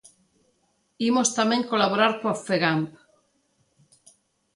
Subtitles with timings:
[1.09, 2.89] Imos tamén colaborar coa Fegamp.